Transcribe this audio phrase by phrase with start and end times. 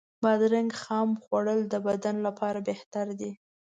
[0.23, 3.31] بادرنګ خام خوړل د بدن لپاره بهتر دی.